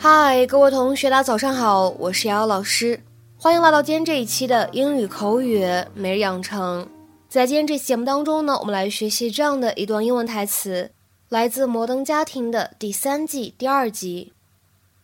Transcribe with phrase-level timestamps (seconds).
[0.00, 3.02] 嗨，各位同学，大家早上好，我是瑶瑶老师，
[3.36, 5.60] 欢迎来到今天这一期的英语口语
[5.92, 6.88] 每日养成。
[7.28, 10.92] 在今天这期节目当中呢，我们来学习这样的一段英文台词，
[11.28, 14.32] 来自《摩登家庭》的第三季第二集。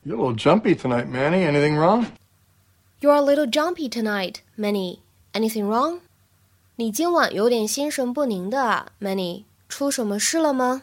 [0.06, 1.44] You're a little jumpy tonight, Manny.
[1.44, 2.06] Anything wrong?
[3.00, 5.00] You're a little jumpy tonight, Manny.
[5.32, 5.98] Anything wrong?
[6.76, 9.42] 你今晚有点心神不宁的啊，Manny。
[9.68, 10.82] 出什么事了吗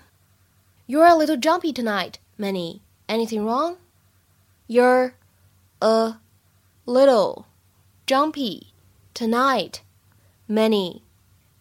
[0.86, 2.82] ？You're a little jumpy tonight, Manny.
[3.08, 3.78] Anything wrong?
[4.74, 5.16] You're
[5.82, 6.14] a
[6.86, 7.46] little
[8.08, 8.68] jumpy
[9.14, 9.82] tonight.
[10.48, 11.02] Many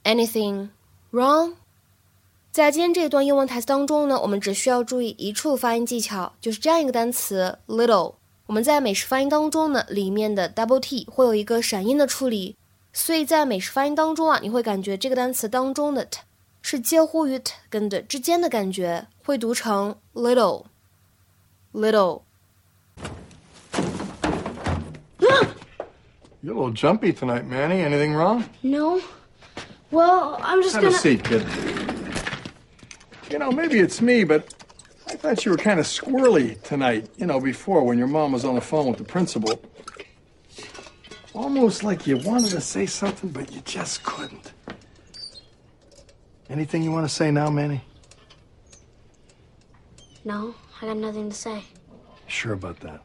[0.05, 0.69] Anything
[1.11, 1.55] wrong?
[2.53, 8.15] 在今天这段英文台词当中呢，我们只需要注意一处发音技巧，就是这样一个单词 little。
[8.47, 12.55] 我们在美式发音当中呢，里面的 double t 会有一个闪音的处理，
[12.93, 16.21] 所以在美式发音当中啊，你会感觉这个单词当中的 t
[16.63, 20.67] 是介乎于 t 跟的之间的感觉，会读成 little
[21.73, 22.23] little。
[26.43, 27.80] You're a little jumpy tonight, Manny.
[27.80, 28.49] Anything wrong?
[28.63, 29.01] No.
[29.91, 30.99] Well, I'm just Have a gonna.
[30.99, 31.46] seat, kid.
[33.30, 34.55] You know, maybe it's me, but
[35.07, 38.45] I thought you were kind of squirrely tonight, you know, before when your mom was
[38.45, 39.61] on the phone with the principal.
[41.35, 44.52] Almost like you wanted to say something, but you just couldn't.
[46.49, 47.83] Anything you want to say now, Manny?
[50.24, 51.65] No, I got nothing to say.
[52.27, 53.02] Sure about that?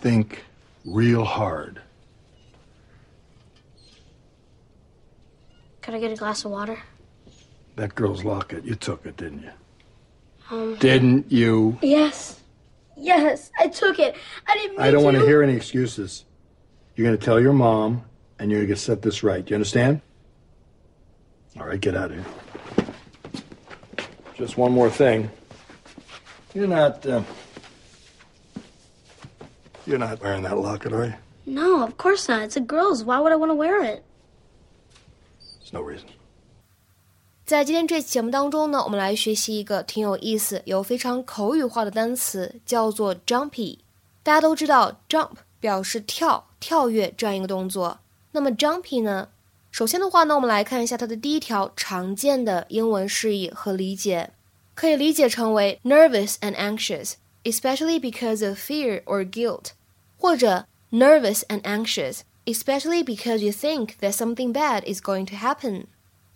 [0.00, 0.44] Think
[0.84, 1.80] real hard.
[5.92, 6.78] Could I get a glass of water?
[7.76, 9.50] That girl's locket, you took it, didn't you?
[10.50, 10.76] Um.
[10.76, 11.76] Didn't you?
[11.82, 12.40] Yes.
[12.96, 14.16] Yes, I took it.
[14.46, 14.78] I didn't.
[14.78, 16.24] Mean I don't want to to hear any excuses.
[16.96, 18.06] You're going to tell your mom,
[18.38, 19.46] and you're going to set this right.
[19.50, 20.00] You understand?
[21.60, 22.86] All right, get out of here.
[24.36, 25.28] Just one more thing.
[26.54, 27.04] You're not.
[27.04, 27.22] Uh,
[29.86, 31.14] you're not wearing that locket, are you?
[31.44, 32.44] No, of course not.
[32.44, 33.04] It's a girl's.
[33.04, 34.02] Why would I want to wear it?
[35.72, 36.06] No reason.
[37.44, 43.78] 在今天这期节目当中呢，我们来学习一个挺有意思、又非常口语化的单词，叫做 jumpy。
[44.22, 47.98] 大家都知道，jump 表示跳、跳跃这样一个动作。
[48.30, 49.30] 那么 jumpy 呢？
[49.70, 54.30] 首先的话呢，我们来看一下它的第一条常见的英文释义和理解，
[54.74, 59.70] 可以理解成为 nervous and anxious, especially because of fear or guilt，
[60.18, 65.86] 或者 nervous and anxious, especially because you think that something bad is going to happen。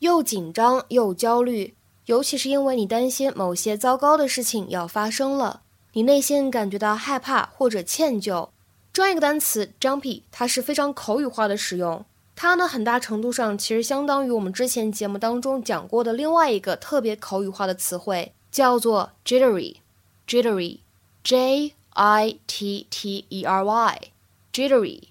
[0.00, 1.75] 又紧张又焦虑，
[2.05, 5.62] 尤其是因为你担心某些糟糕的事情要发生了，
[5.93, 8.50] 你内心感觉到害怕或者歉疚。
[8.93, 12.05] 这样一个单词 jumpy，它是非常口语化的使用。
[12.34, 25.05] 它呢，很大程度上其实相当于我们之前节目当中讲过的另外一个特别口语化的词汇，叫做 jittery，jittery，j i t t e r y，jittery。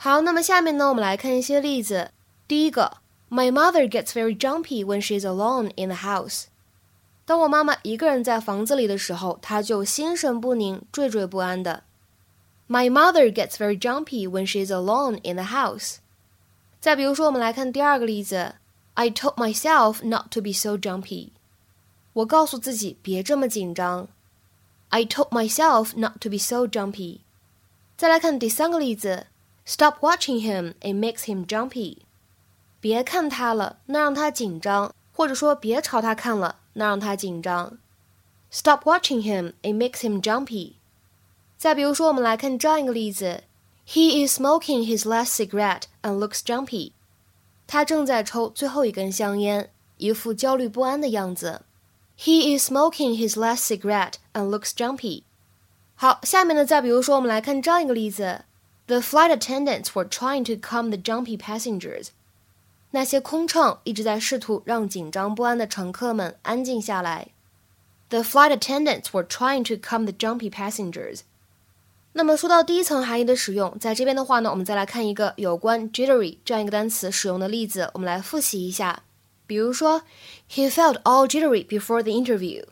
[0.00, 2.12] 好，那么下面呢，我们来看一些例子。
[2.46, 2.98] 第一个。
[3.30, 6.44] My mother gets very jumpy when she's alone in the house.
[7.26, 11.82] 当我妈妈一个人在房子里的时候，她就心神不宁、惴惴不安的。
[12.66, 15.96] My mother gets very jumpy when she's alone in the house.
[16.80, 18.54] 再比如说，我们来看第二个例子。
[18.94, 21.32] I told myself not to be so jumpy.
[22.14, 24.08] 我告诉自己别这么紧张。
[24.88, 27.20] I told myself not to be so jumpy.
[27.98, 29.26] 再来看第三个例子。
[29.67, 31.99] Stop watching him; it makes him jumpy.
[32.79, 37.77] 别看他了，那让他紧张；或者说别朝他看了，那让他紧张。
[38.51, 40.73] Stop watching him; it makes him jumpy.
[41.57, 43.43] 再比如说，我们来看这样一个例子：
[43.87, 46.91] He is smoking his last cigarette and looks jumpy.
[47.65, 51.61] 他正在抽最后一根香烟，一副焦虑不安的样子。
[52.17, 55.23] He is smoking his last cigarette and looks jumpy.
[55.95, 58.43] 好，下面呢，再比如说，我们来看这样一个例子
[58.87, 62.07] ：The flight attendants were trying to calm the jumpy passengers.
[62.91, 67.29] 那些空乘一直在试图让紧张不安的乘客们安静下来。
[68.09, 71.21] The flight attendants were trying to calm the jumpy passengers.
[72.15, 79.01] 那么说到第一层含义的使用，在这边的话呢，我们再来看一个有关 jittery 这样一个单词使用的例子，我们来复习一下。
[79.47, 80.03] 比如说，
[80.47, 82.65] He felt all jittery before the interview.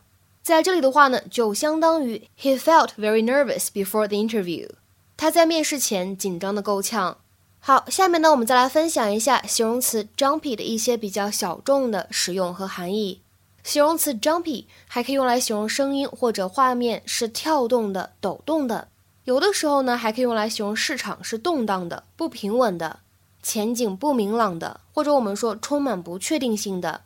[0.43, 4.69] 在这里的话呢，就相当于 He felt very nervous before the interview.
[5.16, 7.18] 他在面试前紧张的够呛。
[7.58, 13.22] 好，下面呢，我们再来分享一下形容词 jumpy 的一些比较小众的使用和含义。
[13.64, 18.88] 形容词 jumpy 还可以用来形容声音或者画面是跳动的、抖动的。
[19.24, 23.00] 有的时候呢，还可以用来形容市场是动荡的、不平稳的、
[23.42, 27.00] 前景不明朗的，或者我们说充满不确定性的。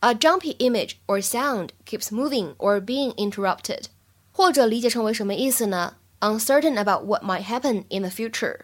[0.00, 3.84] A jumpy image or sound keeps moving or being interrupted，
[4.32, 5.94] 或者理解成为什么意思呢？
[6.21, 8.61] uncertain about what might happen in the future。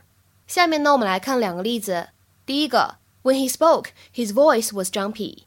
[0.47, 2.09] 下面呢，我们来看两个例子。
[2.45, 5.43] 第一个，When he spoke, his voice was jumpy。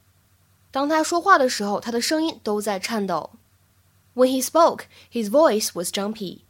[0.70, 3.30] 当他说话的时候，他的声音都在颤抖。
[4.14, 6.40] When he spoke, his voice was jumpy。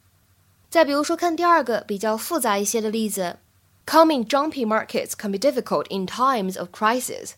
[0.70, 3.38] 再比如说，看第二个比较复杂一些的例子，
[3.87, 7.32] Calming jumpy markets can be difficult in times of crisis。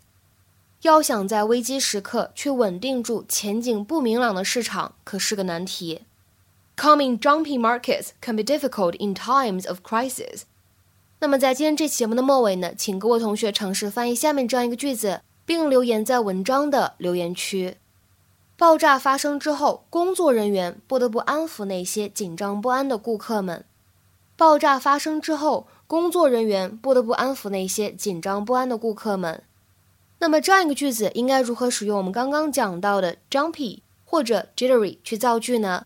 [0.82, 6.02] 要想在危机时刻去稳定住前景不明朗的市场，可是个难题。
[6.75, 10.41] Coming, jumpy markets can be difficult in times of crisis。
[11.19, 17.77] 那么在今天这期节目的末尾呢，请各位同学尝试翻译下面这样一个句子，并留言在文章的留言区。
[18.57, 23.63] 爆炸发生之后，工作人员不得不安抚那些紧张不安的顾客们。
[24.35, 29.43] 爆炸发生之后，工作人员不得不安抚那些紧张不安的顾客们。
[30.19, 35.85] 那么这样一个句子应该如何使用我们刚刚讲到的 jumpy 或者 jittery 去造句呢？